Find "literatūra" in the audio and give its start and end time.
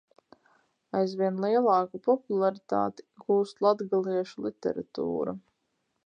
4.47-5.37